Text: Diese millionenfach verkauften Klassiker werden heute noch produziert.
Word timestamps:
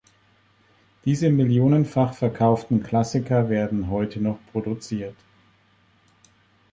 Diese 1.05 1.29
millionenfach 1.29 2.15
verkauften 2.15 2.81
Klassiker 2.81 3.49
werden 3.49 3.91
heute 3.91 4.19
noch 4.19 4.39
produziert. 4.51 5.13